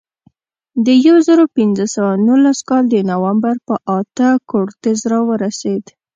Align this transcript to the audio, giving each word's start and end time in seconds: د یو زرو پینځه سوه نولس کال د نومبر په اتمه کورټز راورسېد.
د 0.85 0.87
یو 1.05 1.15
زرو 1.27 1.45
پینځه 1.55 1.85
سوه 1.93 2.11
نولس 2.25 2.59
کال 2.69 2.83
د 2.89 2.95
نومبر 3.09 3.55
په 3.67 3.75
اتمه 3.97 4.31
کورټز 4.51 4.99
راورسېد. 5.11 5.83